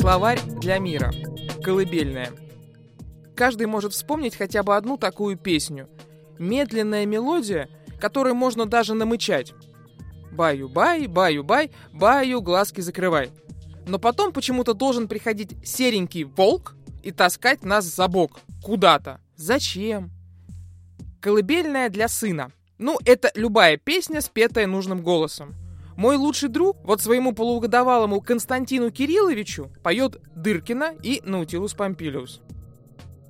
[0.00, 1.12] Словарь для мира.
[1.62, 2.30] Колыбельная.
[3.36, 5.90] Каждый может вспомнить хотя бы одну такую песню.
[6.38, 7.68] Медленная мелодия,
[8.00, 9.52] которой можно даже намычать.
[10.32, 13.28] Баю-бай, баю-бай, баю, глазки закрывай.
[13.86, 18.40] Но потом почему-то должен приходить серенький волк и таскать нас за бок.
[18.64, 19.20] Куда-то.
[19.36, 20.10] Зачем?
[21.20, 22.52] Колыбельная для сына.
[22.78, 25.54] Ну, это любая песня, спетая нужным голосом.
[25.96, 32.40] Мой лучший друг вот своему полугодовалому Константину Кирилловичу поет Дыркина и Наутилус Помпилиус.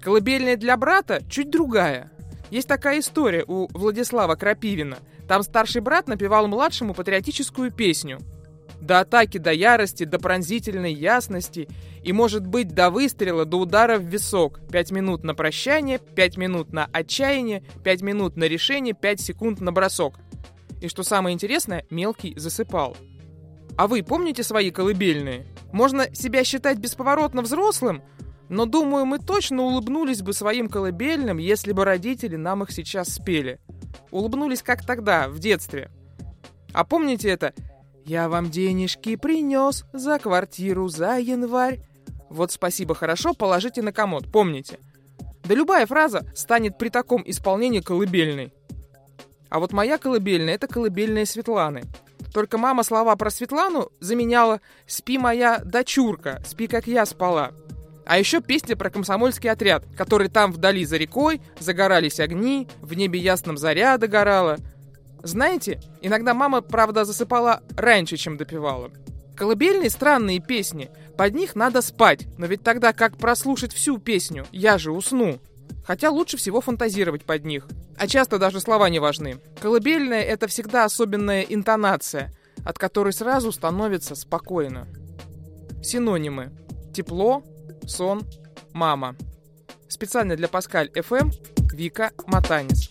[0.00, 2.10] Колыбельная для брата чуть другая.
[2.50, 4.98] Есть такая история у Владислава Крапивина.
[5.28, 8.18] Там старший брат напевал младшему патриотическую песню.
[8.80, 11.68] До атаки, до ярости, до пронзительной ясности
[12.02, 14.60] и, может быть, до выстрела, до удара в висок.
[14.72, 19.70] Пять минут на прощание, пять минут на отчаяние, пять минут на решение, пять секунд на
[19.70, 20.14] бросок–
[20.80, 22.96] и что самое интересное, мелкий засыпал.
[23.76, 25.46] А вы помните свои колыбельные?
[25.72, 28.02] Можно себя считать бесповоротно взрослым,
[28.48, 33.60] но думаю, мы точно улыбнулись бы своим колыбельным, если бы родители нам их сейчас спели.
[34.10, 35.90] Улыбнулись как тогда, в детстве.
[36.72, 37.54] А помните это?
[38.04, 41.80] «Я вам денежки принес за квартиру за январь».
[42.28, 44.78] Вот спасибо, хорошо, положите на комод, помните.
[45.44, 48.52] Да любая фраза станет при таком исполнении колыбельной.
[49.50, 51.82] А вот моя колыбельная— это колыбельная Светланы.
[52.32, 57.52] Только мама слова про Светлану заменяла «Спи, моя дочурка, спи, как я спала».
[58.06, 63.20] А еще песня про комсомольский отряд, который там вдали за рекой, загорались огни, в небе
[63.20, 64.58] ясном заря догорала.
[65.22, 68.90] Знаете, иногда мама, правда, засыпала раньше, чем допевала.
[69.36, 74.46] Колыбельные странные песни, под них надо спать, но ведь тогда как прослушать всю песню?
[74.52, 75.38] Я же усну.
[75.84, 77.66] Хотя лучше всего фантазировать под них.
[77.96, 79.40] А часто даже слова не важны.
[79.60, 82.32] Колыбельная— это всегда особенная интонация,
[82.64, 84.86] от которой сразу становится спокойно.
[85.82, 86.52] Синонимы.
[86.94, 87.42] Тепло,
[87.86, 88.22] сон,
[88.72, 89.16] мама.
[89.88, 91.30] Специально для Паскаль FM эм
[91.72, 92.90] Вика Матанис.